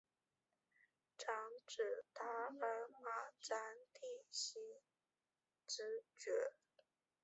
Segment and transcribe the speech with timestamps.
[1.15, 1.27] 长
[1.67, 3.99] 子达尔玛咱第
[4.31, 4.57] 袭
[5.67, 6.55] 职爵。